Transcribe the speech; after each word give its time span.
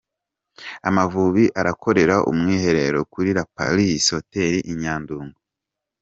Amavubi 0.87 1.45
arakorera 1.59 2.15
umwiherero 2.31 2.99
kuri 3.13 3.29
La 3.37 3.43
Palisse 3.55 4.09
Hotel 4.15 4.53
i 4.71 4.73
Nyandungu. 4.79 5.37